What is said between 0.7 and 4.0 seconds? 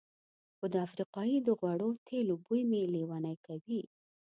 د افریقایي د غوړو تېلو بوی مې لېونی کوي.